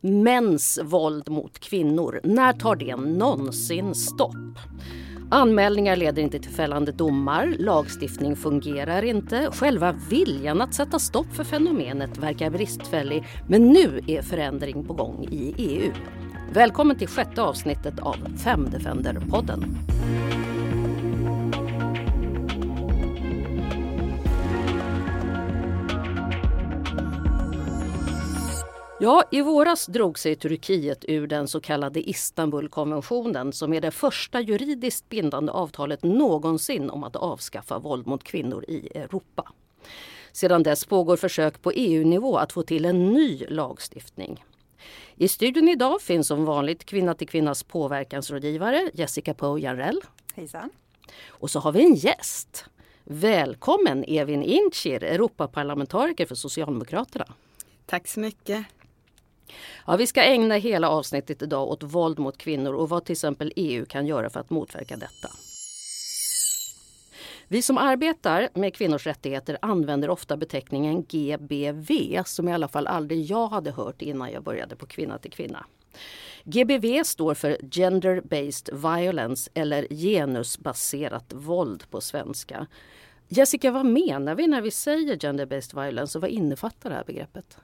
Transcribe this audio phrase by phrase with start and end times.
[0.00, 4.58] Mäns våld mot kvinnor, när tar det någonsin stopp?
[5.30, 11.44] Anmälningar leder inte till fällande domar, lagstiftning fungerar inte, själva viljan att sätta stopp för
[11.44, 15.92] fenomenet verkar bristfällig men nu är förändring på gång i EU.
[16.52, 19.64] Välkommen till sjätte avsnittet av Femdefender-podden.
[29.00, 34.40] Ja, i våras drog sig Turkiet ur den så kallade Istanbulkonventionen som är det första
[34.40, 39.52] juridiskt bindande avtalet någonsin om att avskaffa våld mot kvinnor i Europa.
[40.32, 44.44] Sedan dess pågår försök på EU-nivå att få till en ny lagstiftning.
[45.16, 50.00] I studion idag finns som vanligt Kvinna till kvinnas påverkansrådgivare Jessica Poe Janrell.
[50.34, 50.70] Hejsan.
[51.28, 52.64] Och så har vi en gäst.
[53.04, 57.26] Välkommen Evin Incir, Europaparlamentariker för Socialdemokraterna.
[57.86, 58.66] Tack så mycket.
[59.86, 63.52] Ja, vi ska ägna hela avsnittet idag åt våld mot kvinnor och vad till exempel
[63.56, 65.28] EU kan göra för att motverka detta.
[67.48, 73.24] Vi som arbetar med kvinnors rättigheter använder ofta beteckningen GBV som i alla fall aldrig
[73.24, 75.66] jag hade hört innan jag började på Kvinna till kvinna.
[76.44, 82.66] GBV står för Gender Based Violence eller genusbaserat våld på svenska.
[83.28, 87.04] Jessica, vad menar vi när vi säger Gender Based Violence och vad innefattar det här
[87.04, 87.58] begreppet?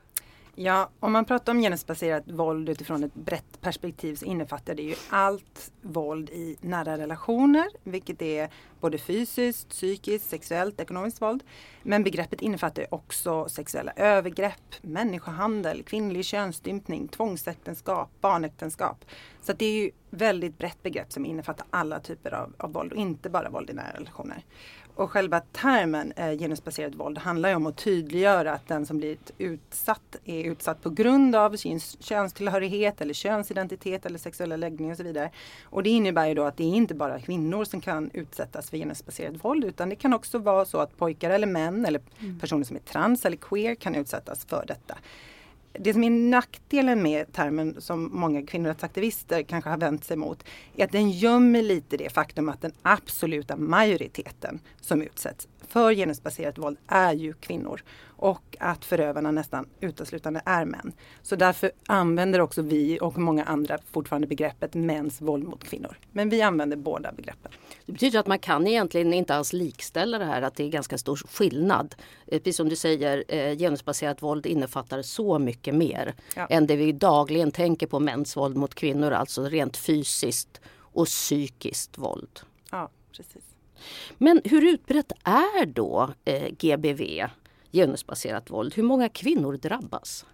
[0.54, 4.94] Ja, om man pratar om genusbaserat våld utifrån ett brett perspektiv så innefattar det ju
[5.10, 8.50] allt våld i nära relationer, vilket är
[8.82, 11.42] både fysiskt, psykiskt, sexuellt, ekonomiskt våld.
[11.82, 19.04] Men begreppet innefattar också sexuella övergrepp, människohandel, kvinnlig könsstympning, tvångsäktenskap, barnäktenskap.
[19.42, 22.98] Så det är ju väldigt brett begrepp som innefattar alla typer av, av våld och
[22.98, 24.44] inte bara våld i nära relationer.
[24.94, 29.30] Och själva termen eh, genusbaserat våld handlar ju om att tydliggöra att den som blivit
[29.38, 35.02] utsatt är utsatt på grund av sin könstillhörighet eller könsidentitet eller sexuella läggning och så
[35.02, 35.30] vidare.
[35.64, 38.78] Och det innebär ju då att det är inte bara kvinnor som kan utsättas för
[38.78, 42.38] genusbaserat våld utan det kan också vara så att pojkar eller män eller mm.
[42.38, 44.98] personer som är trans eller queer kan utsättas för detta
[45.72, 50.44] det som är nackdelen med termen som många kvinnorättsaktivister kanske har vänt sig mot
[50.76, 56.58] är att den gömmer lite det faktum att den absoluta majoriteten som utsätts för genusbaserat
[56.58, 57.82] våld är ju kvinnor
[58.16, 60.92] och att förövarna nästan uteslutande är män.
[61.22, 65.98] Så därför använder också vi och många andra fortfarande begreppet mäns våld mot kvinnor.
[66.12, 67.52] Men vi använder båda begreppen.
[67.86, 70.98] Det betyder att man kan egentligen inte alls likställa det här att det är ganska
[70.98, 71.94] stor skillnad.
[72.26, 76.46] Eh, precis som du säger, eh, genusbaserat våld innefattar så mycket mer ja.
[76.46, 81.98] än det vi dagligen tänker på mäns våld mot kvinnor, alltså rent fysiskt och psykiskt
[81.98, 82.40] våld.
[82.70, 83.52] Ja, precis.
[84.18, 87.02] Men hur utbrett är då eh, GBV,
[87.72, 88.74] genusbaserat våld?
[88.74, 90.26] Hur många kvinnor drabbas?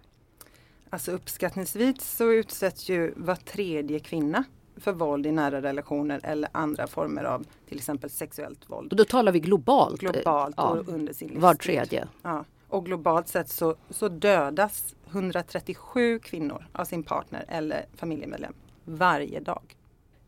[0.89, 4.43] Alltså uppskattningsvis så utsätts ju var tredje kvinna
[4.77, 8.91] för våld i nära relationer eller andra former av till exempel sexuellt våld.
[8.91, 9.99] Och då talar vi globalt?
[9.99, 10.69] Globalt ja.
[10.69, 11.41] och under sin livstid.
[11.41, 12.07] Var tredje?
[12.21, 12.45] Ja.
[12.67, 18.53] Och globalt sett så, så dödas 137 kvinnor av sin partner eller familjemedlem
[18.85, 19.75] varje dag.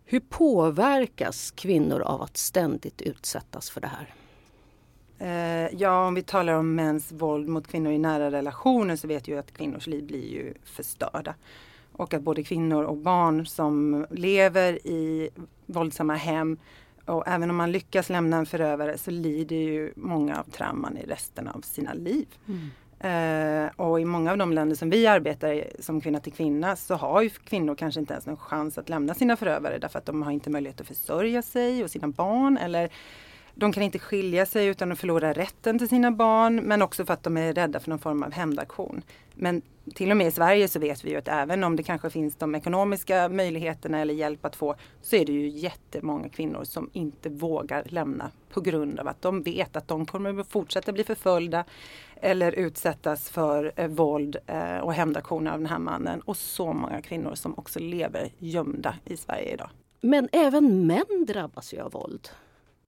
[0.06, 4.14] Hur påverkas kvinnor av att ständigt utsättas för det här?
[5.20, 9.28] Eh, ja, om vi talar om mäns våld mot kvinnor i nära relationer så vet
[9.28, 11.36] vi att kvinnors liv blir ju förstörda.
[11.92, 15.30] Och att både kvinnor och barn som lever i
[15.66, 16.58] våldsamma hem
[17.06, 21.06] och även om man lyckas lämna en förövare så lider ju många av trauman i
[21.06, 22.28] resten av sina liv.
[22.48, 22.70] Mm.
[23.04, 26.76] Eh, och i många av de länder som vi arbetar i som kvinna till kvinna
[26.76, 30.06] så har ju kvinnor kanske inte ens någon chans att lämna sina förövare därför att
[30.06, 32.90] de har inte möjlighet att försörja sig och sina barn eller
[33.62, 37.14] de kan inte skilja sig utan att förlora rätten till sina barn men också för
[37.14, 39.02] att de är rädda för någon form av hämndaktion.
[39.36, 39.62] Men
[39.96, 42.36] till och med i Sverige så vet vi ju att även om det kanske finns
[42.36, 47.30] de ekonomiska möjligheterna eller hjälp att få så är det ju jättemånga kvinnor som inte
[47.30, 51.66] vågar lämna på grund av att de vet att de kommer att fortsätta bli förföljda
[52.16, 56.22] eller utsättas för eh, våld eh, och hämndaktioner av den här mannen.
[56.22, 59.70] Och så många kvinnor som också lever gömda i Sverige idag.
[60.02, 62.30] Men även män drabbas ju av våld.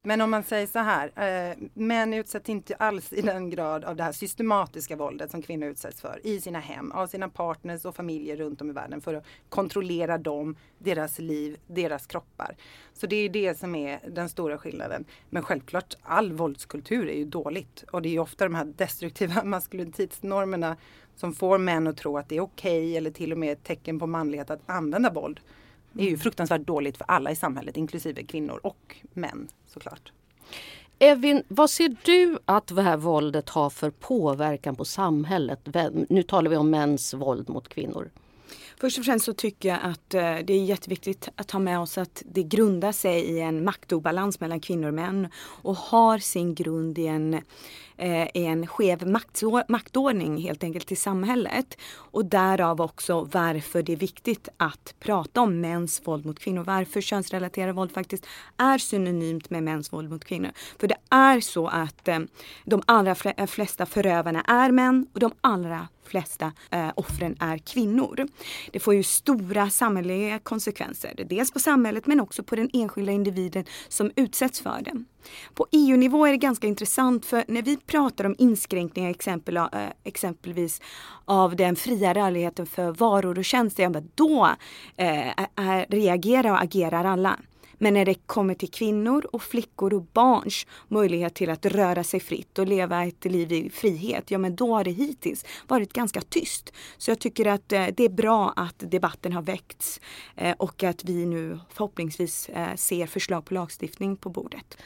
[0.06, 3.96] Men om man säger så här, eh, män utsätts inte alls i den grad av
[3.96, 7.96] det här systematiska våldet som kvinnor utsätts för i sina hem, av sina partners och
[7.96, 12.56] familjer runt om i världen för att kontrollera dem, deras liv, deras kroppar.
[12.94, 15.06] Så det är det som är den stora skillnaden.
[15.30, 19.44] Men självklart, all våldskultur är ju dåligt och det är ju ofta de här destruktiva
[19.44, 20.78] maskulinitetsnormerna
[21.16, 23.64] som får män att tro att det är okej okay, eller till och med ett
[23.64, 25.40] tecken på manlighet att använda våld.
[25.94, 30.12] Det är ju fruktansvärt dåligt för alla i samhället, inklusive kvinnor och män såklart.
[31.00, 35.60] Evin, vad ser du att det här våldet har för påverkan på samhället?
[36.10, 38.10] Nu talar vi om mäns våld mot kvinnor.
[38.80, 41.98] Först och främst så tycker jag att eh, det är jätteviktigt att ha med oss
[41.98, 47.00] att det grundar sig i en maktobalans mellan kvinnor och män och har sin grund
[47.00, 47.42] i en
[47.98, 49.18] eh, i en skev
[49.68, 51.78] maktordning helt enkelt i samhället.
[51.96, 56.64] Och därav också varför det är viktigt att prata om mäns våld mot kvinnor.
[56.64, 58.26] Varför könsrelaterat våld faktiskt
[58.58, 60.52] är synonymt med mäns våld mot kvinnor.
[60.80, 62.20] För det är så att eh,
[62.66, 63.16] de allra
[63.48, 68.28] flesta förövarna är män och de allra flesta eh, offren är kvinnor.
[68.72, 71.26] Det får ju stora samhälleliga konsekvenser.
[71.30, 75.04] Dels på samhället men också på den enskilda individen som utsätts för det.
[75.54, 79.68] På EU-nivå är det ganska intressant för när vi pratar om inskränkningar exempel, eh,
[80.04, 80.82] exempelvis
[81.26, 84.46] av den fria rörligheten för varor och tjänster, då
[84.98, 87.40] eh, är, reagerar och agerar alla.
[87.84, 92.20] Men när det kommer till kvinnor och flickor och barns möjlighet till att röra sig
[92.20, 96.22] fritt och leva ett liv i frihet, ja men då har det hittills varit ganska
[96.22, 96.74] tyst.
[96.98, 100.02] Så jag tycker att eh, det är bra att debatten har väckts
[100.36, 104.78] eh, och att vi nu förhoppningsvis eh, ser förslag på lagstiftning på bordet.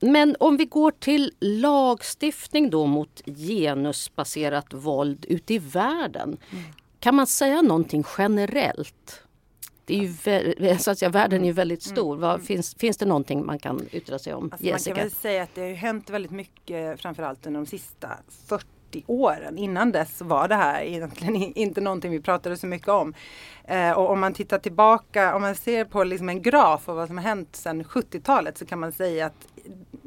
[0.00, 6.36] Men om vi går till lagstiftning då mot genusbaserat våld ute i världen.
[6.50, 6.64] Mm.
[7.00, 9.22] Kan man säga någonting generellt?
[9.84, 11.96] Det är ju, så att säga, världen är ju väldigt mm.
[11.96, 12.16] stor.
[12.16, 14.52] Vad, finns, finns det någonting man kan yttra sig om?
[14.52, 18.08] Alltså man kan väl säga att det har hänt väldigt mycket framförallt under de sista
[18.46, 18.66] 40
[19.06, 19.58] åren.
[19.58, 23.14] Innan dess var det här egentligen inte någonting vi pratade så mycket om.
[23.64, 27.06] Eh, och om man tittar tillbaka, om man ser på liksom en graf av vad
[27.06, 29.46] som har hänt sedan 70-talet så kan man säga att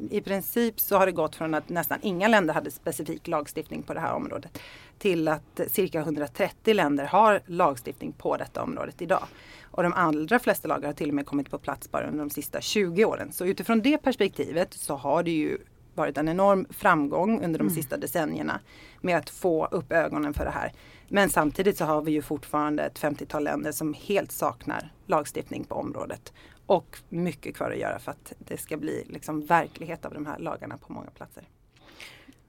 [0.09, 3.93] i princip så har det gått från att nästan inga länder hade specifik lagstiftning på
[3.93, 4.59] det här området
[4.99, 9.23] till att cirka 130 länder har lagstiftning på detta området idag.
[9.63, 12.29] Och de allra flesta lagar har till och med kommit på plats bara under de
[12.29, 13.31] sista 20 åren.
[13.31, 15.57] Så utifrån det perspektivet så har det ju
[15.95, 17.75] varit en enorm framgång under de mm.
[17.75, 18.59] sista decennierna
[19.01, 20.71] med att få upp ögonen för det här.
[21.07, 25.75] Men samtidigt så har vi ju fortfarande ett 50-tal länder som helt saknar lagstiftning på
[25.75, 26.33] området.
[26.65, 30.39] Och mycket kvar att göra för att det ska bli liksom verklighet av de här
[30.39, 31.43] lagarna på många platser.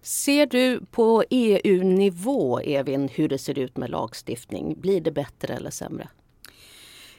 [0.07, 4.81] Ser du på EU-nivå, Evin, hur det ser ut med lagstiftning?
[4.81, 6.09] Blir det bättre eller sämre?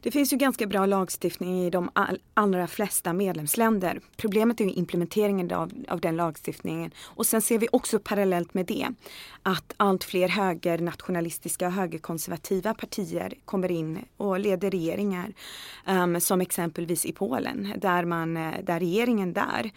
[0.02, 4.02] Det finns ju ganska bra lagstiftning i de all, allra flesta medlemsländer.
[4.18, 6.92] Problemet är ju implementeringen av, av den lagstiftningen.
[7.04, 8.88] Och sen ser vi också parallellt med det
[9.44, 15.34] att allt fler högernationalistiska och högerkonservativa partier kommer in och leder regeringar.
[15.88, 19.72] Um, som exempelvis i Polen där, man, eh, där regeringen där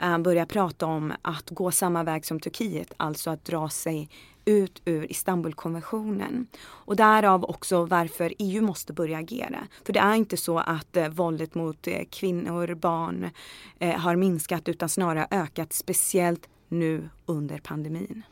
[0.00, 4.08] Eh, börjar prata om att gå samma väg som Turkiet, alltså att dra sig
[4.44, 6.46] ut ur Istanbulkonventionen.
[6.62, 9.66] Och därav också varför EU måste börja agera.
[9.84, 13.30] För det är inte så att eh, våldet mot eh, kvinnor, barn
[13.78, 18.22] eh, har minskat utan snarare ökat, speciellt nu under pandemin.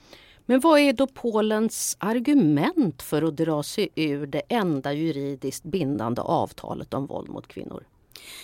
[0.47, 6.23] Men vad är då Polens argument för att dra sig ur det enda juridiskt bindande
[6.23, 7.85] avtalet om våld mot kvinnor?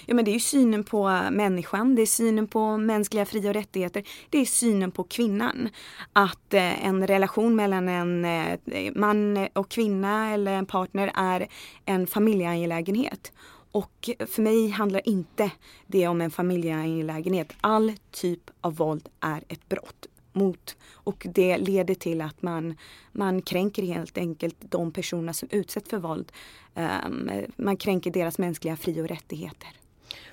[0.07, 4.03] Ja men det är synen på människan, det är synen på mänskliga fri och rättigheter.
[4.31, 5.69] Det är synen på kvinnan.
[6.13, 11.49] Att eh, en relation mellan en eh, man och kvinna eller en partner är
[11.85, 13.33] en familjeangelägenhet.
[13.73, 15.51] Och för mig handlar inte
[15.87, 17.53] det om en familjeangelägenhet.
[17.61, 20.07] All typ av våld är ett brott
[20.37, 22.75] mot och det leder till att man,
[23.13, 26.33] man kränker helt enkelt de personer som utsätts för våld.
[26.75, 29.69] Um, man kränker deras mänskliga fri och rättigheter.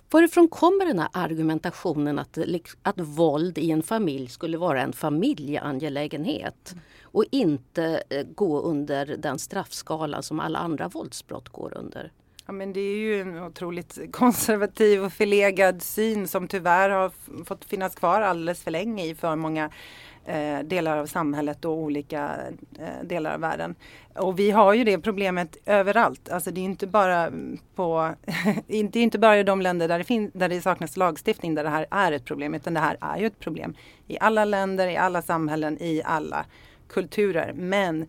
[0.09, 2.37] Varifrån kommer den här argumentationen att,
[2.81, 9.39] att våld i en familj skulle vara en familjeangelägenhet och inte eh, gå under den
[9.39, 12.11] straffskala som alla andra våldsbrott går under?
[12.45, 17.11] Ja, men det är ju en otroligt konservativ och förlegad syn som tyvärr har
[17.45, 19.69] fått finnas kvar alldeles för länge i för många
[20.25, 22.31] eh, delar av samhället och olika
[22.79, 23.75] eh, delar av världen.
[24.15, 26.29] Och vi har ju det problemet överallt.
[26.29, 27.31] Alltså det är inte bara
[27.75, 28.13] på
[28.67, 31.63] det är inte bara i de länder där det, fin- där det saknas lagstiftning där
[31.63, 33.75] det här är ett problem utan det här är ju ett problem
[34.07, 36.45] i alla länder, i alla samhällen, i alla
[36.87, 37.53] kulturer.
[37.53, 38.07] Men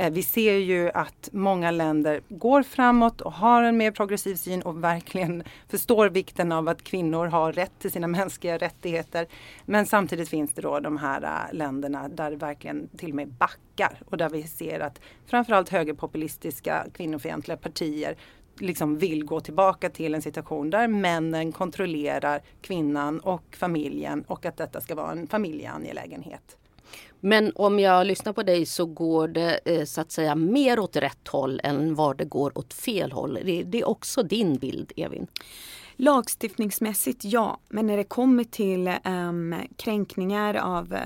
[0.00, 4.62] Eh, vi ser ju att många länder går framåt och har en mer progressiv syn
[4.62, 9.26] och verkligen förstår vikten av att kvinnor har rätt till sina mänskliga rättigheter.
[9.66, 13.28] Men samtidigt finns det då de här eh, länderna där det verkligen till och med
[13.28, 18.16] backar och där vi ser att framförallt högerpopulistiska kvinnofientliga partier
[18.58, 24.56] liksom vill gå tillbaka till en situation där männen kontrollerar kvinnan och familjen och att
[24.56, 26.56] detta ska vara en familjeangelägenhet.
[27.20, 30.96] Men om jag lyssnar på dig så går det eh, så att säga mer åt
[30.96, 33.38] rätt håll än vad det går åt fel håll.
[33.44, 35.26] Det, är också din bild, Evin?
[35.96, 40.98] Lagstiftningsmässigt ja, men när det kommer till um, kränkningar av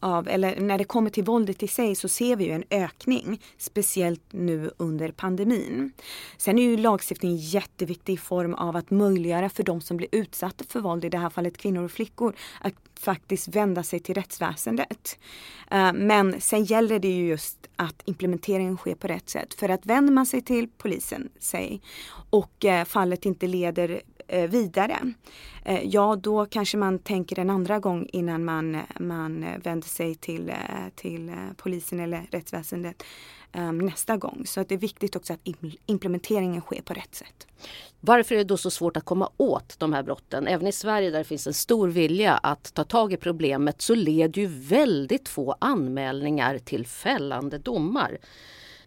[0.00, 3.40] av, eller när det kommer till våldet i sig så ser vi ju en ökning,
[3.58, 5.92] speciellt nu under pandemin.
[6.36, 10.64] Sen är ju lagstiftningen jätteviktig i form av att möjliggöra för de som blir utsatta
[10.68, 15.18] för våld, i det här fallet kvinnor och flickor, att faktiskt vända sig till rättsväsendet.
[15.70, 19.54] Eh, men sen gäller det ju just att implementeringen sker på rätt sätt.
[19.54, 21.82] För att vänder man sig till polisen, säg,
[22.30, 24.00] och eh, fallet inte leder
[24.32, 25.12] Eh, vidare,
[25.64, 30.48] eh, ja då kanske man tänker en andra gång innan man, man vänder sig till,
[30.48, 30.54] eh,
[30.94, 33.02] till polisen eller rättsväsendet
[33.52, 34.42] ehm, nästa gång.
[34.46, 35.40] Så att det är viktigt också att
[35.86, 37.46] implementeringen sker på rätt sätt.
[38.00, 40.46] Varför är det då så svårt att komma åt de här brotten?
[40.46, 43.94] Även i Sverige där det finns en stor vilja att ta tag i problemet så
[43.94, 48.18] leder ju väldigt få anmälningar till fällande domar.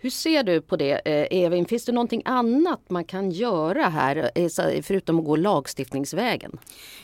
[0.04, 1.66] Hur ser du på det, eh, Evin?
[1.66, 6.60] Finns det någonting annat man kan göra här eh, förutom att gå lagstiftningsvägen?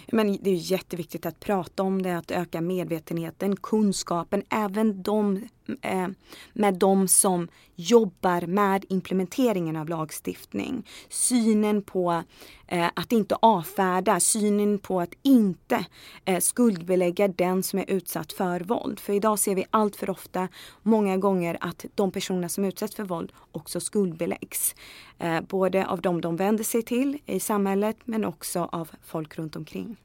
[0.08, 5.48] Men det är jätteviktigt att prata om det, att öka medvetenheten, kunskapen, även de
[5.82, 6.08] eh,
[6.54, 10.88] med de som jobbar med implementeringen av lagstiftning.
[11.10, 12.24] Synen på
[12.72, 15.86] Eh, att inte avfärda, synen på att inte
[16.26, 19.00] eh, skuldbelägga den som är utsatt för våld.
[19.00, 20.48] För idag ser vi allt för ofta,
[20.82, 24.76] många gånger, att de personer som utsätts för våld också skuldbeläggs.
[25.18, 29.56] Eh, både av dem de vänder sig till i samhället men också av folk runt
[29.56, 29.98] omkring.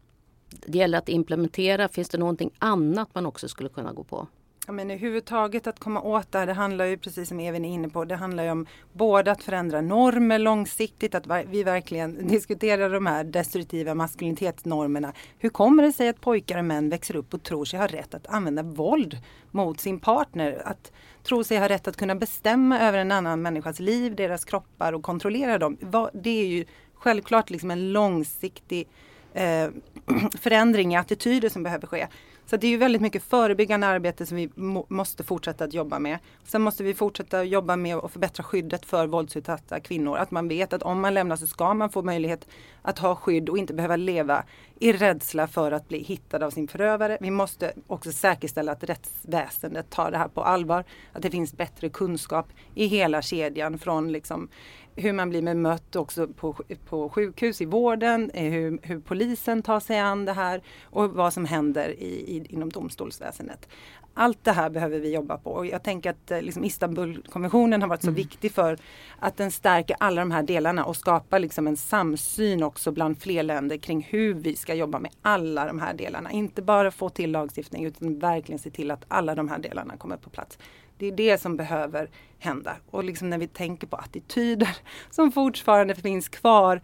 [0.67, 1.89] Det gäller att implementera.
[1.89, 4.27] Finns det någonting annat man också skulle kunna gå på?
[4.67, 7.75] Ja, men överhuvudtaget att komma åt det här, det handlar ju precis som Evin är
[7.75, 12.91] inne på, det handlar ju om både att förändra normer långsiktigt, att vi verkligen diskuterar
[12.91, 15.13] de här destruktiva maskulinitetsnormerna.
[15.39, 18.15] Hur kommer det sig att pojkar och män växer upp och tror sig ha rätt
[18.15, 19.19] att använda våld
[19.51, 20.63] mot sin partner?
[20.65, 20.93] Att
[21.23, 25.03] tro sig ha rätt att kunna bestämma över en annan människas liv, deras kroppar och
[25.03, 25.77] kontrollera dem.
[26.13, 28.89] Det är ju självklart liksom en långsiktig
[29.33, 29.69] eh,
[30.41, 32.07] förändring i attityder som behöver ske.
[32.47, 35.99] Så det är ju väldigt mycket förebyggande arbete som vi må, måste fortsätta att jobba
[35.99, 36.19] med.
[36.45, 40.17] Sen måste vi fortsätta jobba med att förbättra skyddet för våldsutsatta kvinnor.
[40.17, 42.49] Att man vet att om man lämnar så ska man få möjlighet
[42.83, 44.45] att ha skydd och inte behöva leva
[44.79, 47.19] i rädsla för att bli hittad av sin förövare.
[47.21, 50.85] Vi måste också säkerställa att rättsväsendet tar det här på allvar.
[51.13, 54.49] Att det finns bättre kunskap i hela kedjan från liksom
[54.97, 56.57] hur man blir bemött också på,
[56.89, 61.33] på sjukhus, i vården, eh, hur, hur, polisen tar sig an det här och vad
[61.33, 63.69] som händer i, i, inom domstolsväsendet.
[64.15, 67.89] Allt det här behöver vi jobba på och jag tänker att eh, liksom Istanbulkonventionen har
[67.89, 68.17] varit så mm.
[68.17, 68.79] viktig för
[69.19, 73.43] att den stärker alla de här delarna och skapar liksom en samsyn också bland fler
[73.43, 76.33] länder kring hur vi ska jobba med alla de här delarna.
[76.33, 80.17] Inte bara få till lagstiftning utan verkligen se till att alla de här delarna kommer
[80.17, 80.59] på plats.
[80.99, 82.77] Det är det som behöver hända.
[82.91, 84.77] Och liksom när vi tänker på attityder
[85.11, 86.81] som fortfarande finns kvar.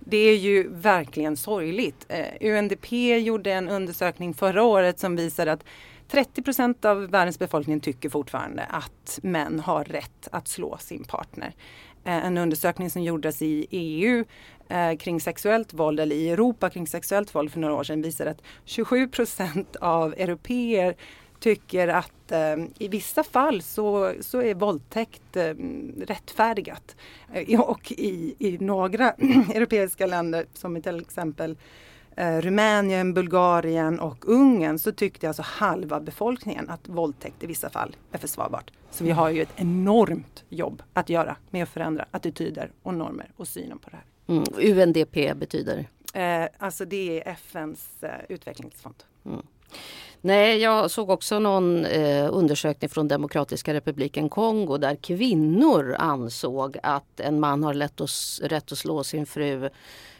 [0.00, 2.06] Det är ju verkligen sorgligt.
[2.08, 5.64] Eh, UNDP gjorde en undersökning förra året som visade att
[6.08, 11.54] 30 procent av världens befolkning tycker fortfarande att män har rätt att slå sin partner.
[12.04, 14.24] Eh, en undersökning som gjordes i EU
[14.68, 18.26] eh, kring sexuellt våld, eller i Europa kring sexuellt våld för några år sedan visar
[18.26, 20.96] att 27 procent av europeer
[21.44, 25.54] tycker att eh, i vissa fall så, så är våldtäkt eh,
[26.06, 26.96] rättfärdigat.
[27.32, 29.10] Eh, och i, i några
[29.54, 31.56] europeiska länder som till exempel
[32.16, 37.96] eh, Rumänien, Bulgarien och Ungern så tyckte alltså halva befolkningen att våldtäkt i vissa fall
[38.12, 38.70] är försvarbart.
[38.90, 43.32] Så vi har ju ett enormt jobb att göra med att förändra attityder och normer
[43.36, 44.04] och synen på det här.
[44.26, 45.86] Mm, UNDP betyder?
[46.14, 49.04] Eh, alltså det är FNs eh, utvecklingsfond.
[49.26, 49.42] Mm.
[50.26, 57.20] Nej, jag såg också någon eh, undersökning från Demokratiska republiken Kongo där kvinnor ansåg att
[57.20, 58.10] en man har lätt att,
[58.42, 59.70] rätt att slå sin fru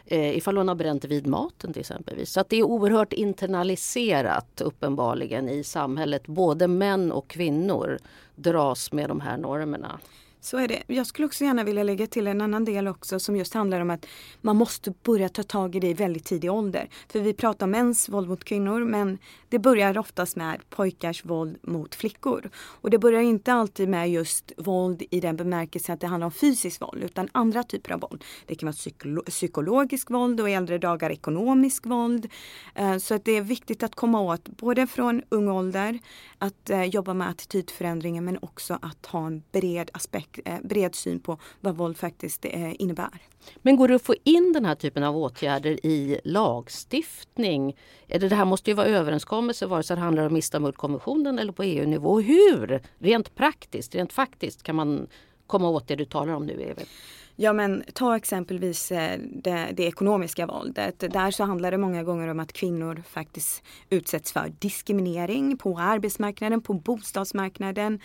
[0.06, 2.26] eh, ifall hon har bränt vid maten till exempel.
[2.26, 6.26] Så att det är oerhört internaliserat uppenbarligen i samhället.
[6.26, 7.98] Både män och kvinnor
[8.36, 10.00] dras med de här normerna.
[10.44, 10.82] Så är det.
[10.86, 13.90] Jag skulle också gärna vilja lägga till en annan del också som just handlar om
[13.90, 14.06] att
[14.40, 16.88] man måste börja ta tag i det i väldigt tidig ålder.
[17.08, 21.56] För vi pratar om mäns våld mot kvinnor men det börjar oftast med pojkars våld
[21.62, 22.50] mot flickor.
[22.54, 26.32] Och det börjar inte alltid med just våld i den bemärkelsen att det handlar om
[26.32, 28.24] fysiskt våld utan andra typer av våld.
[28.46, 32.28] Det kan vara psykolo psykologisk våld och i äldre dagar ekonomisk våld.
[32.74, 35.98] Eh, så att det är viktigt att komma åt både från ung ålder
[36.38, 41.20] att eh, jobba med attitydförändringar men också att ha en bred aspekt Eh, bred syn
[41.20, 43.22] på vad våld faktiskt eh, innebär.
[43.56, 47.76] Men går det att få in den här typen av åtgärder i lagstiftning?
[48.06, 52.20] Det här måste ju vara överenskommelser vare sig det handlar om Istanbulkonventionen eller på EU-nivå.
[52.20, 55.06] Hur, rent praktiskt, rent faktiskt, kan man
[55.46, 56.88] komma åt det du talar om nu, Evert?
[57.36, 60.98] Ja men ta exempelvis eh, det, det, ekonomiska våldet.
[60.98, 66.60] Där så handlar det många gånger om att kvinnor faktiskt utsätts för diskriminering på arbetsmarknaden,
[66.60, 68.00] på bostadsmarknaden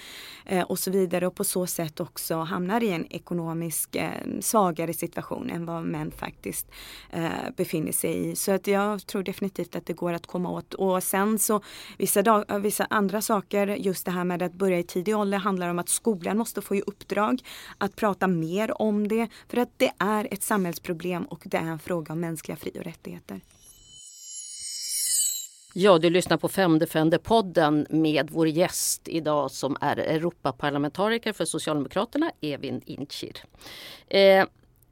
[0.46, 4.10] eh, och så vidare och på så sätt också hamnar i en ekonomisk eh,
[4.40, 6.72] svagare situation än vad män faktiskt
[7.10, 8.36] eh, befinner sig i.
[8.36, 10.74] Så att jag tror definitivt att det går att komma åt.
[10.74, 11.62] Och sen så
[11.98, 15.38] vissa, dag, eh, vissa andra saker, just det här med att börja i tidig ålder
[15.38, 17.42] handlar om att skolan måste få i uppdrag
[17.78, 21.62] att prata mer om det det för att det är ett samhällsproblem och det är
[21.62, 23.42] en fråga om mänskliga fri och rättigheter.
[25.74, 32.82] Ja, du lyssnar på Femdefender-podden med vår gäst idag som är Europaparlamentariker för Socialdemokraterna, Evin
[32.86, 33.38] Incir.
[34.08, 34.46] Eh,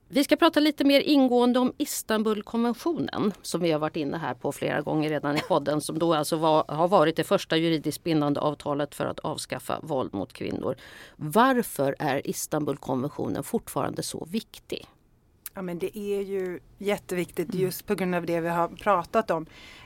[0.10, 4.52] vi ska prata lite mer ingående om Istanbulkonventionen som vi har varit inne här på
[4.52, 8.40] flera gånger redan i podden som då alltså var, har varit det första juridiskt bindande
[8.40, 10.76] avtalet för att avskaffa våld mot kvinnor.
[11.16, 14.88] Varför är Istanbulkonventionen fortfarande så viktig?
[15.54, 19.46] Ja men det är ju jätteviktigt just på grund av det vi har pratat om.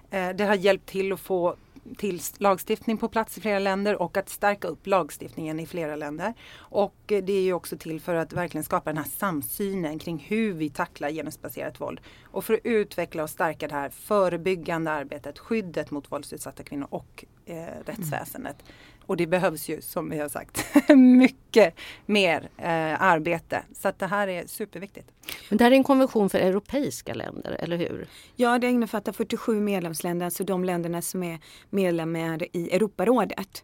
[0.09, 1.55] Eh, det har hjälpt till att få
[1.97, 6.33] till lagstiftning på plats i flera länder och att stärka upp lagstiftningen i flera länder.
[6.55, 10.53] Och det är ju också till för att verkligen skapa den här samsynen kring hur
[10.53, 12.01] vi tacklar genusbaserat våld.
[12.23, 17.25] Och för att utveckla och stärka det här förebyggande arbetet, skyddet mot våldsutsatta kvinnor och
[17.45, 18.57] eh, rättsväsendet.
[18.61, 18.73] Mm.
[19.05, 20.65] Och det behövs ju som vi har sagt
[20.96, 23.63] mycket mer eh, arbete.
[23.74, 25.12] Så att det här är superviktigt.
[25.50, 28.08] Men det här är en konvention för europeiska länder, eller hur?
[28.36, 31.39] Ja, det innefattar 47 medlemsländer, alltså de länderna som är
[31.70, 33.63] medlemmar i Europarådet.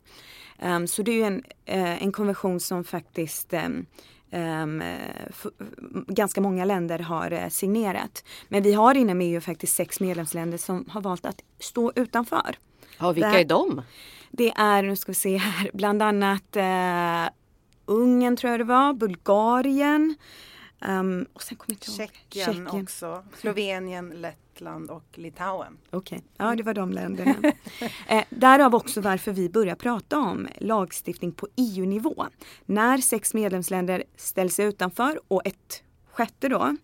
[0.62, 1.36] Um, så det är en,
[1.70, 3.86] uh, en konvention som faktiskt um,
[4.32, 4.84] Um,
[6.08, 8.24] ganska många länder har uh, signerat.
[8.48, 12.58] Men vi har inom EU faktiskt sex medlemsländer som har valt att stå utanför.
[13.00, 13.82] Ja, vilka Där, är de?
[14.32, 17.30] Det är, nu ska vi se här, bland annat uh,
[17.86, 20.16] Ungern tror jag det var, Bulgarien,
[20.86, 25.78] Um, och sen kommer jag Tjeckien, Tjeckien också, Slovenien, Lettland och Litauen.
[25.90, 26.30] Okej, okay.
[26.38, 27.36] ja det var de länderna.
[28.08, 32.26] eh, därav också varför vi börjar prata om lagstiftning på EU-nivå.
[32.66, 36.78] När sex medlemsländer ställs utanför och ett sjätte då,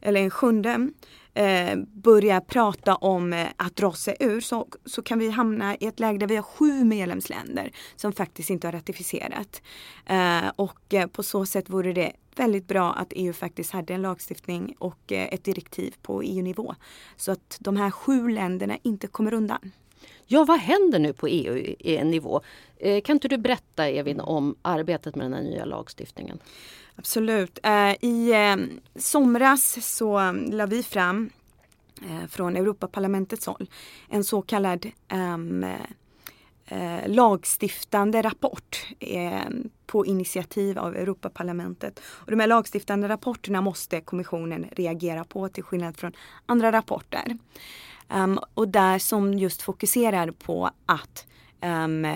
[0.00, 0.88] eller en sjunde,
[1.34, 5.86] eh, börja prata om eh, att dra sig ur så, så kan vi hamna i
[5.86, 9.62] ett läge där vi har sju medlemsländer som faktiskt inte har ratificerat.
[10.06, 14.02] Eh, och eh, på så sätt vore det väldigt bra att EU faktiskt hade en
[14.02, 16.74] lagstiftning och eh, ett direktiv på EU-nivå.
[17.16, 19.72] Så att de här sju länderna inte kommer undan.
[20.26, 22.40] Ja, vad händer nu på EU-nivå?
[22.76, 26.38] Eh, kan inte du berätta Evin om arbetet med den här nya lagstiftningen?
[26.96, 27.58] Absolut.
[27.62, 28.56] Eh, I eh,
[29.00, 31.30] somras så mm, la vi fram
[32.28, 33.70] från Europaparlamentets håll
[34.08, 35.66] en så kallad ehm,
[36.72, 39.40] eh, lagstiftande rapport eh,
[39.86, 42.00] på initiativ av Europaparlamentet.
[42.04, 46.12] Och de här lagstiftande rapporterna måste kommissionen reagera på till skillnad från
[46.46, 47.38] andra rapporter.
[48.08, 51.26] Um, och där som just fokuserar på att
[51.64, 52.06] um,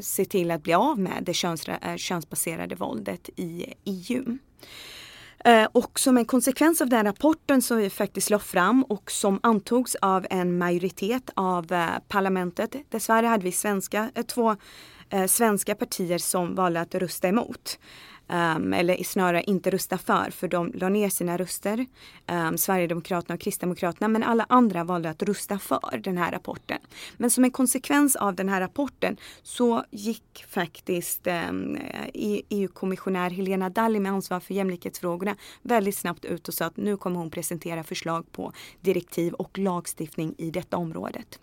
[0.00, 4.38] se till att bli av med det köns, eh, könsbaserade våldet i EU.
[5.44, 9.40] Eh, och som en konsekvens av den rapporten som vi faktiskt la fram och som
[9.42, 12.76] antogs av en majoritet av eh, parlamentet.
[12.88, 14.56] Dessvärre hade vi svenska, två
[15.28, 17.78] svenska partier som valde att rösta emot
[18.32, 21.86] um, eller snarare inte rösta för, för de la ner sina röster,
[22.26, 26.78] um, Sverigedemokraterna och Kristdemokraterna, men alla andra valde att rösta för den här rapporten.
[27.16, 31.78] Men som en konsekvens av den här rapporten så gick faktiskt um,
[32.14, 37.18] EU-kommissionär Helena Dalli med ansvar för jämlikhetsfrågorna väldigt snabbt ut och sa att nu kommer
[37.18, 41.38] hon presentera förslag på direktiv och lagstiftning i detta området.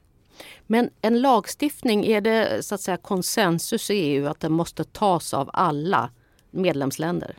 [0.67, 5.33] Men en lagstiftning, är det så att säga konsensus i EU att den måste tas
[5.33, 6.09] av alla
[6.51, 7.35] medlemsländer?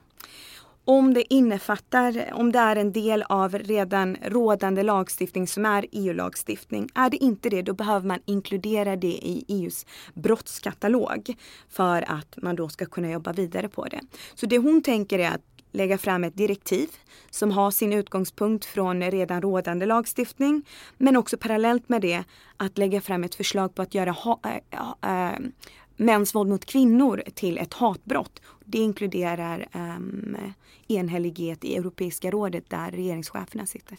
[0.85, 6.89] Om det innefattar, om det är en del av redan rådande lagstiftning som är EU-lagstiftning.
[6.95, 11.35] Är det inte det, då behöver man inkludera det i EUs brottskatalog
[11.69, 14.01] för att man då ska kunna jobba vidare på det.
[14.35, 16.89] Så det hon tänker är att lägga fram ett direktiv
[17.31, 20.63] som har sin utgångspunkt från redan rådande lagstiftning.
[20.99, 22.25] Men också parallellt med det
[22.57, 25.39] att lägga fram ett förslag på att göra ha, äh, äh,
[26.01, 28.41] mäns våld mot kvinnor till ett hatbrott.
[28.65, 30.37] Det inkluderar um,
[30.89, 33.99] enhällighet i Europeiska rådet där regeringscheferna sitter.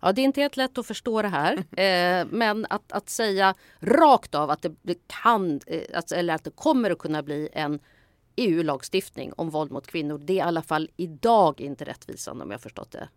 [0.00, 1.52] Ja, det är inte helt lätt att förstå det här.
[1.80, 6.90] eh, men att, att säga rakt av att det kan, eh, eller att det kommer
[6.90, 7.80] att kunna bli en
[8.36, 10.18] EU-lagstiftning om våld mot kvinnor.
[10.18, 13.08] Det är i alla fall idag inte rättvisande om jag förstått det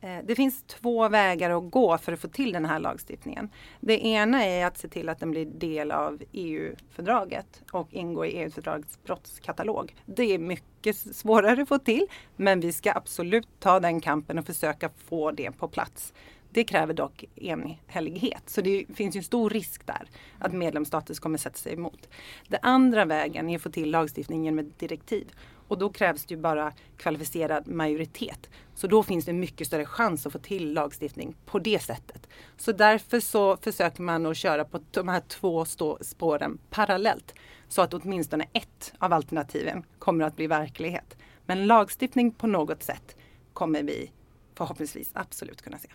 [0.00, 3.48] Eh, det finns två vägar att gå för att få till den här lagstiftningen.
[3.80, 8.30] Det ena är att se till att den blir del av EU-fördraget och ingår i
[8.30, 9.94] EU-fördragets brottskatalog.
[10.06, 14.46] Det är mycket svårare att få till men vi ska absolut ta den kampen och
[14.46, 16.12] försöka få det på plats.
[16.50, 21.56] Det kräver dock enhällighet, så det finns ju stor risk där att medlemsstater kommer sätta
[21.56, 22.08] sig emot.
[22.48, 25.32] Den andra vägen är att få till lagstiftningen med direktiv
[25.68, 28.50] och då krävs det ju bara kvalificerad majoritet.
[28.74, 32.28] Så då finns det mycket större chans att få till lagstiftning på det sättet.
[32.56, 35.64] Så därför så försöker man att köra på de här två
[36.00, 37.34] spåren parallellt.
[37.68, 41.16] Så att åtminstone ett av alternativen kommer att bli verklighet.
[41.46, 43.16] Men lagstiftning på något sätt
[43.52, 44.12] kommer vi
[44.54, 45.88] förhoppningsvis absolut kunna se.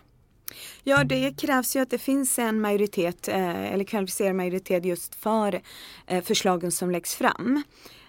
[0.82, 5.60] Ja, det krävs ju att det finns en majoritet eh, eller kvalificerad majoritet just för
[6.06, 7.62] eh, förslagen som läggs fram.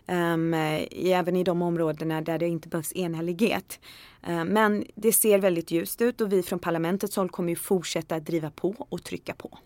[0.08, 3.80] Um, även i de områdena där det inte behövs enhällighet.
[4.30, 8.16] Uh, men det ser väldigt ljust ut och vi från parlamentets håll kommer ju fortsätta
[8.16, 9.58] att driva på och trycka på.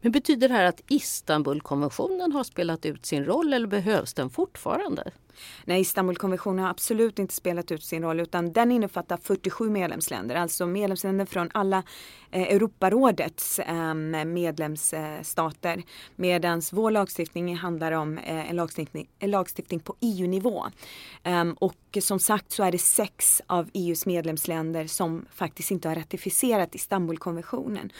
[0.00, 5.10] Men betyder det här att Istanbulkonventionen har spelat ut sin roll eller behövs den fortfarande?
[5.64, 10.66] Nej, Istanbulkonventionen har absolut inte spelat ut sin roll utan den innefattar 47 medlemsländer, alltså
[10.66, 11.82] medlemsländer från alla
[12.34, 15.82] Eh, Europarådets ehm, medlemsstater.
[16.16, 20.66] Medan vår lagstiftning handlar om eh, en, lagstiftning, en lagstiftning på EU-nivå.
[21.22, 25.94] Ehm, och som sagt så är det sex av EUs medlemsländer som faktiskt inte har
[25.94, 27.92] ratificerat Istanbulkonventionen.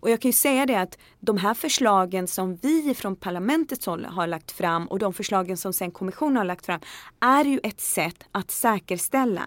[0.00, 4.04] Och jag kan ju säga det att de här förslagen som vi från parlamentets håll
[4.04, 6.80] har lagt fram och de förslagen som sen kommissionen har lagt fram
[7.20, 9.42] är ju ett sätt att säkerställa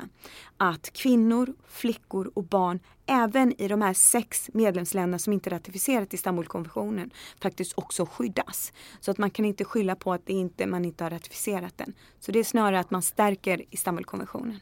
[0.57, 7.11] att kvinnor, flickor och barn även i de här sex medlemsländerna som inte ratificerat Istanbulkonventionen
[7.41, 8.73] faktiskt också skyddas.
[8.99, 11.93] Så att man kan inte skylla på att det inte, man inte har ratificerat den.
[12.19, 14.59] Så det är snarare att man stärker Istanbulkonventionen.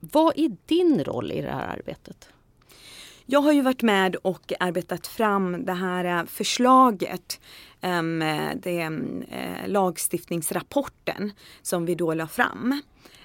[0.00, 2.28] Vad är din roll i det här arbetet?
[3.30, 7.40] Jag har ju varit med och arbetat fram det här eh, förslaget,
[7.80, 8.18] ehm,
[8.56, 12.78] det eh, lagstiftningsrapporten som vi då la fram eh,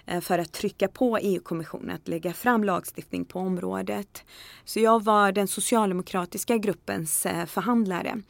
[0.06, 4.24] Eh, för att trycka på EU-kommissionen att lägga fram lagstiftning på området.
[4.66, 8.22] Så jag var den socialdemokratiska gruppens eh, förhandlare.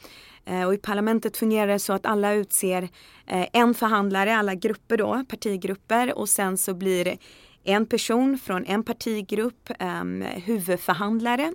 [0.46, 2.90] Eh, och I parlamentet fungerar det så att alla utser
[3.54, 7.18] en förhandlare, alla grupper då, partigrupper och sen så blir
[7.64, 11.54] en person från en partigrupp ehm, huvudförhandlare.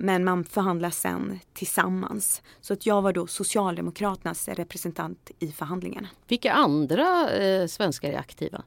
[0.00, 2.42] Men man förhandlar sen tillsammans.
[2.60, 6.08] Så att jag var då Socialdemokraternas representant i förhandlingarna.
[6.28, 8.62] Vilka andra eh, svenskar är aktiva?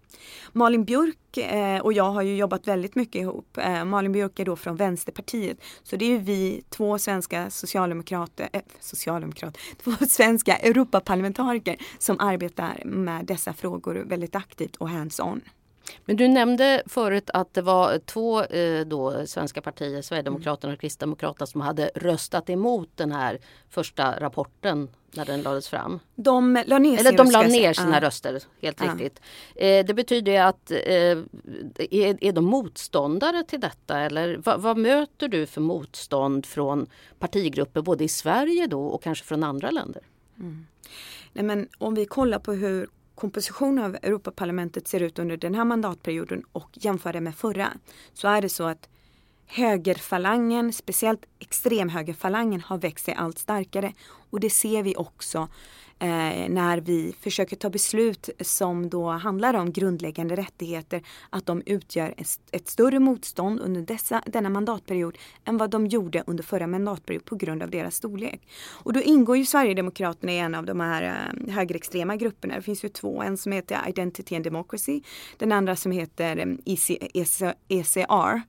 [0.52, 3.58] Malin Björk eh, och jag har ju jobbat väldigt mycket ihop.
[3.58, 5.58] Eh, Malin Björk är då från Vänsterpartiet.
[5.84, 13.26] Så det är vi två svenska socialdemokrater, eh, socialdemokrater, två svenska Europaparlamentariker som arbetar med
[13.26, 15.42] dessa frågor väldigt aktivt och hands-on.
[16.06, 21.46] Men du nämnde förut att det var två eh, då, svenska partier, Sverigedemokraterna och Kristdemokraterna
[21.46, 26.00] som hade röstat emot den här första rapporten när den lades fram.
[26.16, 28.02] De la ner, Eller de la ner sina ja.
[28.02, 28.94] röster, helt ja.
[28.94, 29.22] riktigt.
[29.56, 30.78] Eh, det betyder att eh,
[31.90, 36.88] är, är de motståndare till detta eller vad, vad, möter du för motstånd från
[37.20, 40.02] partigrupper både i Sverige då och kanske från andra länder?
[40.40, 40.68] Mm.
[41.34, 42.90] Nej, men om vi kollar på hur
[43.22, 47.74] komposition av Europaparlamentet ser ut under den här mandatperioden och jämför det med förra
[48.14, 48.90] så är det så att
[49.48, 53.94] högerfalangen, speciellt extremhögerfalangen har växt sig allt starkare
[54.32, 55.48] och det ser vi också
[56.02, 62.14] eh, när vi försöker ta beslut som då handlar om grundläggande rättigheter, att de utgör
[62.18, 67.26] ett, ett större motstånd under dessa, denna mandatperiod än vad de gjorde under förra mandatperioden
[67.26, 68.42] på grund av deras storlek.
[68.72, 72.56] Och då ingår ju Sverigedemokraterna i en av de här eh, högerextrema grupperna.
[72.56, 75.02] Det finns ju två, en som heter Identity and Democracy,
[75.38, 78.42] den andra som heter eh, EC, EC, ECR.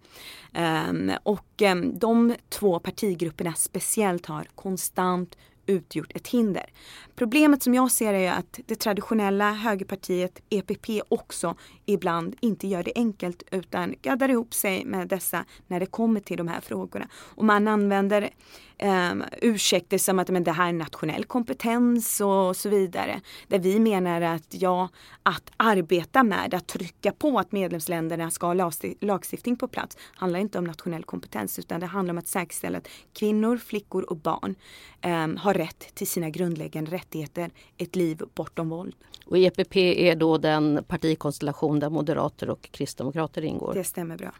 [0.54, 5.36] Um, ehm, och um, de två partigrupperna speciellt har konstant
[5.72, 6.70] utgjort ett hinder.
[7.14, 11.54] Problemet som jag ser är att det traditionella högerpartiet EPP också
[11.86, 16.36] ibland inte gör det enkelt utan gaddar ihop sig med dessa när det kommer till
[16.36, 17.08] de här frågorna.
[17.14, 18.30] Och man använder
[18.78, 23.20] eh, ursäkter som att men det här är nationell kompetens och så vidare.
[23.48, 24.88] Där vi menar att ja,
[25.22, 30.58] att arbeta med, att trycka på att medlemsländerna ska ha lagstiftning på plats handlar inte
[30.58, 34.54] om nationell kompetens utan det handlar om att säkerställa att kvinnor, flickor och barn
[35.00, 38.94] eh, har rätt till sina grundläggande rättigheter, ett liv bortom våld.
[39.26, 43.74] Och EPP är då den partikonstellation där moderater och kristdemokrater ingår?
[43.74, 44.32] Det stämmer bra.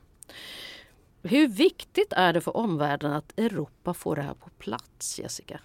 [1.22, 5.61] Hur viktigt är det för omvärlden att Europa får det här på plats, Jessica?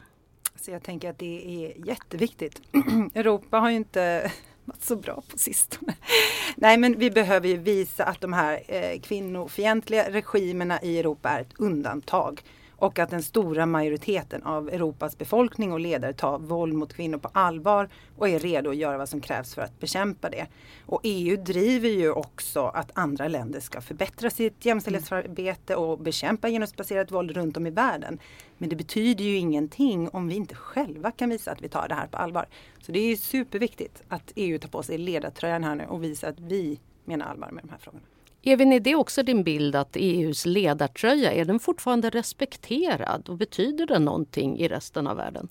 [0.55, 2.61] Så jag tänker att det är jätteviktigt.
[3.15, 4.31] Europa har ju inte
[4.65, 5.95] varit så bra på sistone.
[6.55, 11.41] Nej men vi behöver ju visa att de här eh, kvinnofientliga regimerna i Europa är
[11.41, 12.41] ett undantag
[12.77, 17.29] och att den stora majoriteten av Europas befolkning och ledare tar våld mot kvinnor på
[17.33, 20.47] allvar och är redo att göra vad som krävs för att bekämpa det.
[20.85, 27.11] Och EU driver ju också att andra länder ska förbättra sitt jämställdhetsarbete och bekämpa genusbaserat
[27.11, 28.19] våld runt om i världen.
[28.57, 31.95] Men det betyder ju ingenting om vi inte själva kan visa att vi tar det
[31.95, 32.45] här på allvar.
[32.81, 36.39] Så det är superviktigt att EU tar på sig ledartröjan här nu och visar att
[36.39, 38.03] vi menar allvar med de här frågorna.
[38.43, 43.85] Evin, är det också din bild att EUs ledartröja, är den fortfarande respekterad och betyder
[43.85, 45.47] den någonting i resten av världen?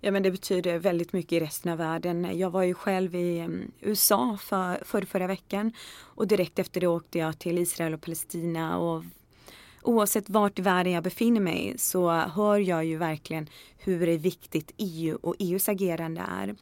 [0.00, 2.38] Ja men det betyder väldigt mycket i resten av världen.
[2.38, 6.86] Jag var ju själv i mm, USA för, för förra veckan och direkt efter det
[6.86, 9.04] åkte jag till Israel och Palestina och
[9.82, 15.18] oavsett vart i världen jag befinner mig så hör jag ju verkligen hur viktigt EU
[15.22, 16.54] och EUs agerande är.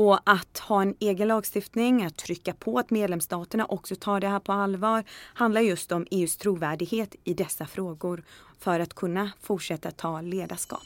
[0.00, 4.40] Och att ha en egen lagstiftning, att trycka på att medlemsstaterna också tar det här
[4.40, 8.22] på allvar, handlar just om EUs trovärdighet i dessa frågor
[8.58, 10.82] för att kunna fortsätta ta ledarskap.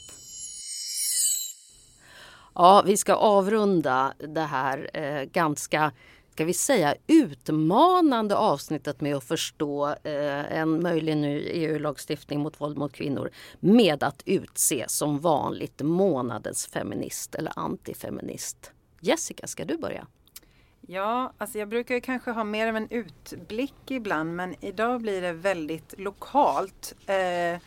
[2.54, 5.92] Ja, vi ska avrunda det här eh, ganska
[6.32, 12.78] ska vi säga, utmanande avsnittet med att förstå eh, en möjlig ny EU-lagstiftning mot våld
[12.78, 18.70] mot kvinnor med att utse som vanligt månadens feminist eller antifeminist.
[19.04, 20.06] Jessica, ska du börja?
[20.80, 25.32] Ja, alltså jag brukar kanske ha mer av en utblick ibland men idag blir det
[25.32, 26.94] väldigt lokalt.
[27.06, 27.60] Eh,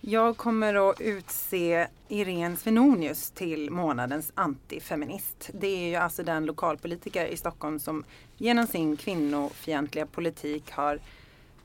[0.00, 5.50] jag kommer att utse Irene Svenonius till månadens antifeminist.
[5.52, 8.04] Det är ju alltså den lokalpolitiker i Stockholm som
[8.36, 11.00] genom sin kvinnofientliga politik har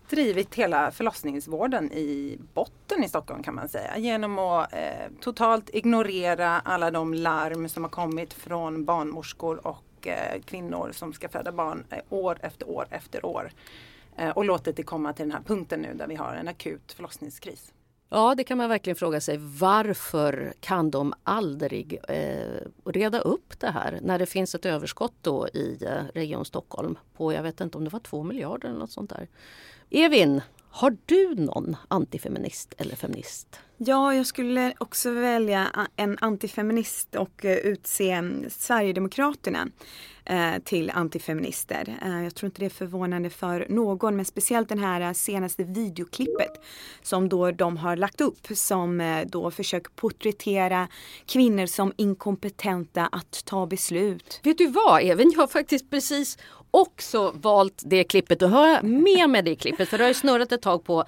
[0.09, 3.97] drivit hela förlossningsvården i botten i Stockholm kan man säga.
[3.97, 4.79] Genom att eh,
[5.21, 11.29] totalt ignorera alla de larm som har kommit från barnmorskor och eh, kvinnor som ska
[11.29, 13.51] föda barn eh, år efter år efter år.
[14.17, 16.91] Eh, och låtit det komma till den här punkten nu där vi har en akut
[16.91, 17.73] förlossningskris.
[18.13, 19.37] Ja, det kan man verkligen fråga sig.
[19.37, 25.47] Varför kan de aldrig eh, reda upp det här när det finns ett överskott då
[25.47, 28.91] i eh, Region Stockholm på, jag vet inte om det var två miljarder eller något
[28.91, 29.27] sånt där.
[29.93, 33.59] Evin, har du någon antifeminist eller feminist?
[33.77, 39.67] Ja, jag skulle också välja en antifeminist och eh, utse Sverigedemokraterna
[40.25, 41.97] eh, till antifeminister.
[42.01, 46.51] Eh, jag tror inte det är förvånande för någon, men speciellt den här senaste videoklippet
[47.01, 50.87] som då de har lagt upp som då försöker porträttera
[51.25, 54.39] kvinnor som inkompetenta att ta beslut.
[54.43, 56.37] Vet du vad, Evin, jag har faktiskt precis
[56.71, 60.51] också valt det klippet och har med mig det klippet för det har ju snurrat
[60.51, 61.05] ett tag på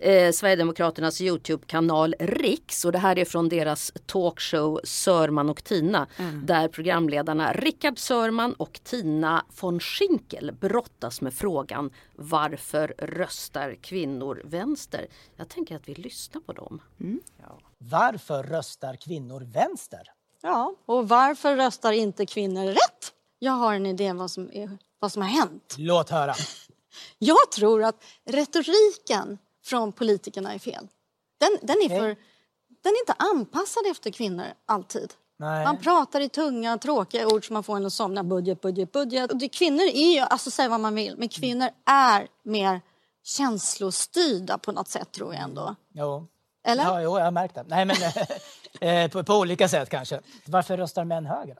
[0.00, 6.46] eh, Sverigedemokraternas Youtube-kanal Riks och det här är från deras talkshow Sörman och Tina mm.
[6.46, 15.06] där programledarna Rickard Sörman och Tina von Schinkel brottas med frågan Varför röstar kvinnor vänster?
[15.36, 16.80] Jag tänker att vi lyssnar på dem.
[17.00, 17.20] Mm.
[17.42, 17.58] Ja.
[17.78, 20.12] Varför röstar kvinnor vänster?
[20.42, 23.12] Ja, och varför röstar inte kvinnor rätt?
[23.38, 25.74] Jag har en idé vad som är vad som har hänt.
[25.78, 26.34] Låt höra.
[27.18, 30.88] Jag tror att retoriken från politikerna är fel.
[31.38, 32.16] Den, den, är, för,
[32.82, 35.12] den är inte anpassad efter kvinnor alltid.
[35.38, 35.64] Nej.
[35.64, 38.24] Man pratar i tunga, tråkiga ord som man får en att somna.
[38.24, 39.32] Budget, budget, budget.
[39.32, 42.80] Och det, kvinnor är ju, alltså säga vad man vill, men kvinnor är mer
[43.24, 45.74] känslostyrda på något sätt tror jag ändå.
[45.92, 46.26] Jo.
[46.66, 46.84] Eller?
[46.84, 47.64] Ja, jo, jag har märkt det.
[47.68, 47.96] Nej, men,
[48.80, 50.20] eh, på, på, olika sätt kanske.
[50.46, 51.56] Varför röstar män höger?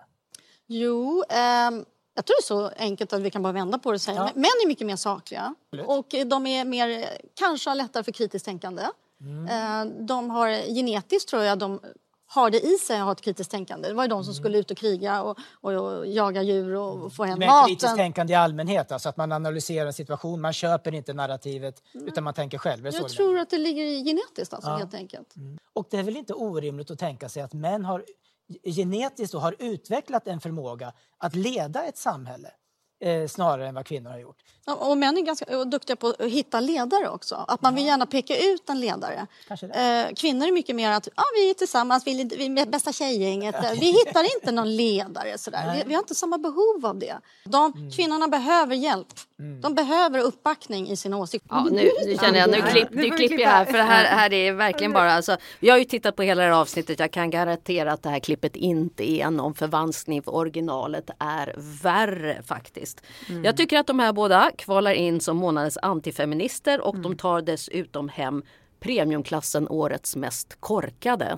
[0.66, 1.84] Jo, ehm,
[2.16, 4.16] jag tror det är så enkelt att vi kan bara vända på det och säga.
[4.16, 4.30] Ja.
[4.34, 5.54] Män är mycket mer sakliga
[5.86, 8.82] och de är mer, kanske lättare för kritiskt tänkande.
[9.20, 9.46] Mm.
[9.46, 11.80] Eh, de har genetiskt tror jag de
[12.28, 13.88] har det i sig att ha ett kritiskt tänkande.
[13.88, 14.42] Det var ju de som mm.
[14.42, 17.68] skulle ut och kriga och, och, och jaga djur och få hem Men maten.
[17.68, 22.08] kritiskt tänkande i allmänhet, alltså att man analyserar en situation, man köper inte narrativet mm.
[22.08, 22.86] utan man tänker själv.
[22.86, 24.76] Jag tror att det ligger genetiskt alltså, ja.
[24.76, 25.36] helt enkelt.
[25.36, 25.58] Mm.
[25.72, 28.04] Och det är väl inte orimligt att tänka sig att män har
[28.64, 32.50] genetiskt har utvecklat en förmåga att leda ett samhälle
[33.00, 34.42] eh, snarare än vad kvinnor har gjort.
[34.66, 37.44] Och män är ganska duktiga på att hitta ledare också.
[37.48, 39.26] Att man vill gärna peka ut en ledare.
[39.50, 42.92] Eh, kvinnor är mycket mer att ah, vi är tillsammans, vi är, vi är bästa
[42.92, 43.54] tjejgänget.
[43.80, 45.74] Vi hittar inte någon ledare sådär.
[45.76, 47.16] Vi, vi, har inte samma behov av det.
[47.44, 47.90] De, mm.
[47.90, 49.06] Kvinnorna behöver hjälp.
[49.38, 49.60] Mm.
[49.60, 51.44] De behöver uppbackning i sin åsikt.
[51.48, 54.52] Ja, nu, nu känner jag, nu, klipp, nu klipper jag här för här, här är
[54.52, 56.98] verkligen bara alltså, Jag har ju tittat på hela det här avsnittet.
[56.98, 62.42] Jag kan garantera att det här klippet inte är någon förvanskning för originalet är värre
[62.46, 63.02] faktiskt.
[63.28, 63.44] Mm.
[63.44, 67.02] Jag tycker att de här båda kvalar in som månadens antifeminister och mm.
[67.02, 68.42] de tar dessutom hem
[68.80, 71.36] premiumklassen Årets mest korkade.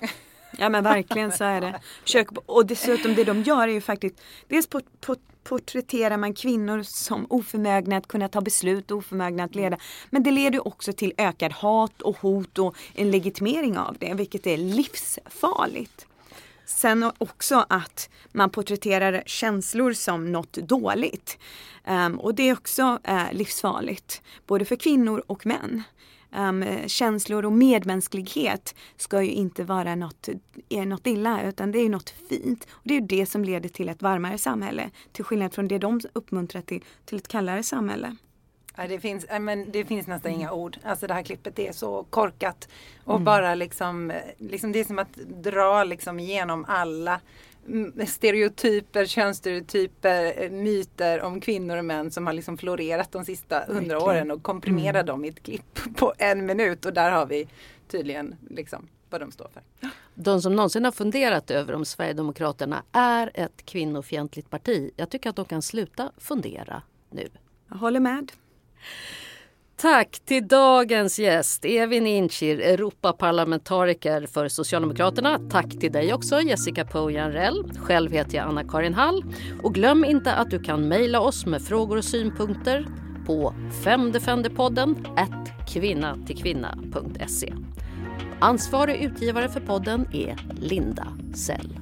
[0.59, 1.81] Ja men verkligen så är det.
[2.02, 6.83] Försök, och dessutom det de gör är ju faktiskt dels på, på, porträtterar man kvinnor
[6.83, 9.78] som oförmögna att kunna ta beslut, oförmögna att leda.
[10.11, 14.46] Men det leder också till ökad hat och hot och en legitimering av det, vilket
[14.46, 16.07] är livsfarligt.
[16.68, 21.38] Sen också att man porträtterar känslor som något dåligt.
[21.87, 25.83] Um, och det är också uh, livsfarligt, både för kvinnor och män.
[26.37, 30.28] Um, känslor och medmänsklighet ska ju inte vara något,
[30.68, 32.66] är något illa utan det är något fint.
[32.70, 34.90] Och Det är det som leder till ett varmare samhälle.
[35.12, 38.16] Till skillnad från det de uppmuntrar till, till ett kallare samhälle.
[38.88, 40.78] Det, finns, men det finns nästan inga ord.
[40.82, 42.68] Alltså det här klippet är så korkat.
[43.04, 43.24] Och mm.
[43.24, 47.20] bara liksom, liksom, det är som att dra liksom igenom alla
[48.06, 54.30] stereotyper, könsstereotyper, myter om kvinnor och män som har liksom florerat de sista hundra åren
[54.30, 55.06] och komprimera mm.
[55.06, 57.48] dem i ett klipp på en minut och där har vi
[57.88, 59.90] tydligen liksom vad de står för.
[60.14, 65.36] De som någonsin har funderat över om Sverigedemokraterna är ett kvinnofientligt parti, jag tycker att
[65.36, 67.28] de kan sluta fundera nu.
[67.68, 68.32] Jag håller med.
[69.76, 75.40] Tack till dagens gäst, Evin Incir, Europaparlamentariker för Socialdemokraterna.
[75.50, 77.72] Tack till dig också, Jessica Pojanrell.
[77.82, 79.24] Själv heter jag Anna-Karin Hall.
[79.62, 82.86] Och glöm inte att du kan mejla oss med frågor och synpunkter
[83.26, 85.06] på femdefenderpodden
[85.68, 87.54] kvinnatillkvinna.se.
[88.40, 91.78] Ansvarig utgivare för podden är Linda Sell.